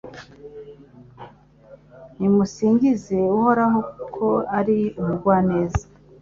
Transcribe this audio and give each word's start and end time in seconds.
Nimusingize 2.17 3.17
Uhoraho 3.37 3.79
kuko 3.97 4.25
ari 4.59 4.77
umugwaneza 5.01 5.83